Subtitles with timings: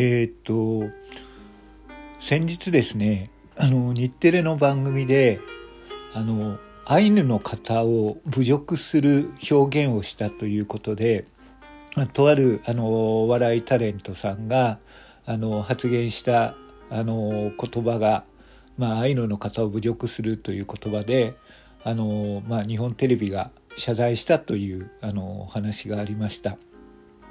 [0.00, 0.94] えー、っと
[2.20, 5.40] 先日ですねあの日テレの番組で
[6.14, 11.26] あのアイヌの方を侮辱する表現をしたということで
[12.12, 14.78] とあるあの笑いタレントさんが
[15.26, 16.54] あの発言した
[16.90, 18.22] あの言葉が、
[18.76, 21.34] まあ、アイヌの方を侮辱するという言葉で
[21.82, 26.56] あの、まあ、日本テレビが謝罪したというあの話がありました。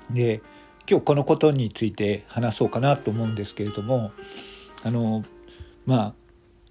[0.09, 0.41] で
[0.89, 4.11] 今日このことについて話そうかなと思うんですけれども
[4.83, 5.23] あの
[5.85, 6.13] まあ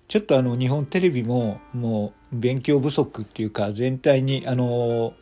[0.08, 5.14] ちょっとあの日本テレビももう勉強不足っていうか全体にあの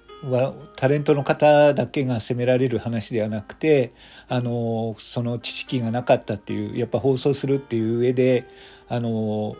[0.76, 3.92] タレントの方だけが責められる話ではなくて
[4.28, 8.46] あのその知識がなかったっていうやっぱ放送するっていう上で
[8.88, 9.56] あの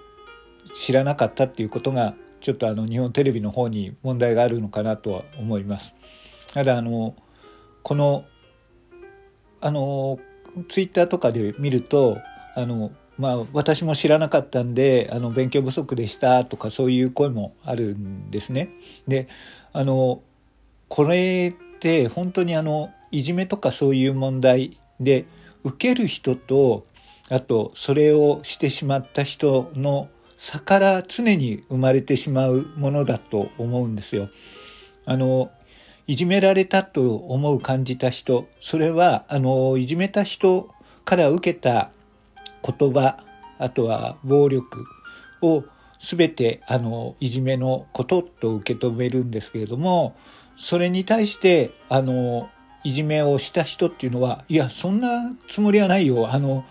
[0.74, 5.96] 知らなかったっていうことがちょっとあの日本テレビの方に問題があるのかなとは思います。
[6.52, 7.14] ただあの
[7.82, 8.24] この
[9.64, 10.18] あの
[10.68, 12.18] ツイッターとかで見ると
[12.54, 18.68] あのまあ私も知らなかったんであの勉強不足でしたとかそういう声もあるんですね。
[19.08, 19.26] で
[19.72, 20.20] あの
[20.88, 25.24] これって本当にあのいじめとかそういう問題で
[25.64, 26.86] 受ける人と
[27.30, 34.28] あとそれをしてしまった人の差から常に生まれてしまうものだと思うんですよ。
[35.06, 35.50] あの
[36.06, 40.70] いじめられたと思う感じた人それはあのいじめた人
[41.04, 41.90] から受けた
[42.62, 43.24] 言葉
[43.58, 44.84] あとは暴力
[45.42, 45.64] を
[46.00, 50.14] 全てあのいじめのことと受け止めるんですけれども
[50.56, 52.50] それに対してあの
[52.84, 56.30] いじめをした人っていうのはいやそんなつもりはないよ。
[56.30, 56.64] あの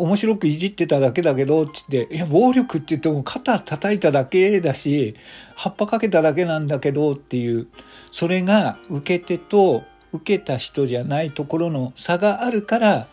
[0.00, 5.14] 面白くいじってただけだけど、つって、いや、暴力って言っても肩叩いただけだし、
[5.54, 7.66] 葉っぱかけただけなんだけどっていう、
[8.10, 9.82] それが受け手と
[10.14, 13.08] 受けた人じゃないところの差があるから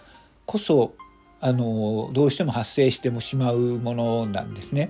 [0.46, 0.94] こそ、
[1.42, 4.90] あの、どうしても発生してもしまうものなんですね。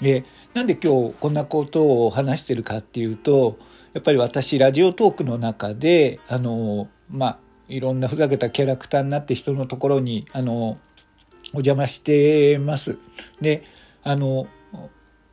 [0.00, 0.24] で、
[0.54, 3.58] なんで今日こんなことを話してるかっていうと、
[3.94, 10.78] やっぱり私、ラジオトークの中で、あの、まあ、いろんなふざけたキャラクターになって人のところに、あの、
[11.52, 12.98] お邪魔してます。
[13.40, 13.64] で、
[14.02, 14.46] あの、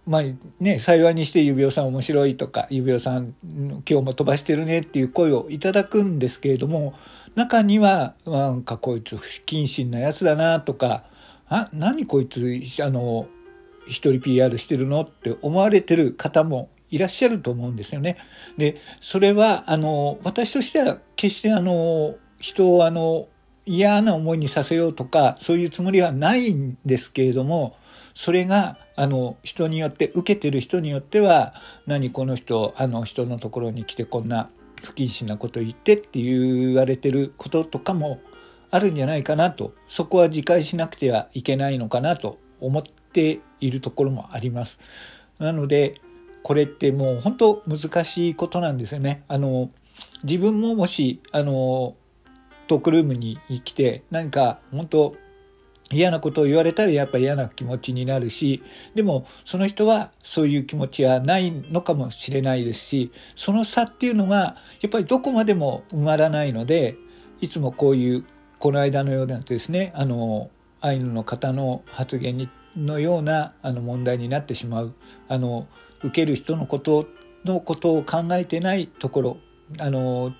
[0.05, 0.23] まあ
[0.59, 6.93] ね、幸いにして指輪さん面白いとか、指輪さん今日も飛ばしてるねっていう声をいただくんですけれども、
[7.33, 11.05] 中には、なんかこいつ不謹慎なやつだなとか、
[11.47, 13.27] あ、何こいつ、あの、
[13.87, 15.01] 一人 PR してるの？
[15.01, 18.17] って思われてる方もいらっしゃると思うんですよね。
[18.57, 23.27] で、それは、あの、私としては決してあの、人をあの、
[23.65, 27.75] 嫌な思いにさせようとか、そういうつもりはないんですけれども、
[28.13, 31.53] それが、あの、人によって、受けてる人によっては、
[31.85, 34.49] 何この人、あの人のところに来てこんな
[34.83, 38.19] 不謹慎なこと言ってって言われてることとかも
[38.71, 44.79] あるんじゃないかなと、そこは自戒しなくてはいけないのかなと思っているところもあります。
[45.39, 46.01] なので、
[46.43, 49.23] これってもう本当難しいことなんですよね。
[49.27, 49.71] あの、
[50.23, 51.95] 自分ももし、あの、
[52.67, 55.15] トークルームに来て何か本当
[55.91, 58.63] 嫌なことを言われたらやっぱ嫌な気持ちになるし
[58.95, 66.97] でもその人はそういう気持ちはないのかもしれないですしその差っていうのがやっぱりどこまでも埋まらないので
[67.39, 68.25] いつもこういう
[68.57, 70.49] この間のようなですねあの
[70.81, 74.93] アイヌの方の発言にのようなあの問題になってしまう
[75.27, 75.67] あの
[75.99, 77.07] 受ける人のこと
[77.45, 79.37] のことを考えてないところ
[79.79, 80.33] あの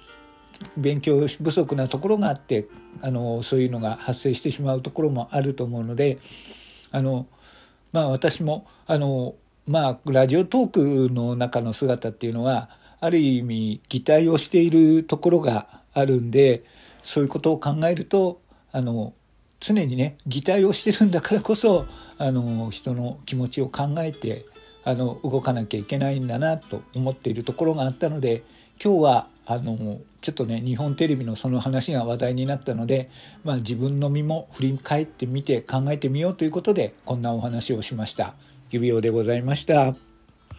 [0.78, 2.68] 勉強不足なところがあって
[3.02, 6.18] あのそういうのが発生してしまうところもあると思うので
[6.92, 7.28] あの
[7.92, 9.36] まあ私もあの
[9.68, 16.64] まあラジオトークの中の姿っていうのはある意味擬態をしているところがあるんで
[17.04, 19.14] そういうことを考えるとあの
[19.60, 21.86] 常にね擬態をしてるんだからこそ
[22.18, 24.46] あの人の気持ちを考えて
[24.84, 28.44] あの動かなきゃいけないんだなと思っているところがあったので
[28.84, 33.10] 今日はあのちょっとね日本テレビのその話が話題になったので、
[33.44, 38.36] まあ、自分の身も振り返ってみて考えてみようということでこんなお話をしました。
[38.72, 40.05] 指輪でございました。